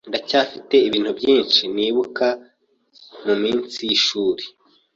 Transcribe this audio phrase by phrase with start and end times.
[0.09, 2.27] Ndacyafite ibintu byinshi nibuka
[3.25, 4.43] muminsi yishuri.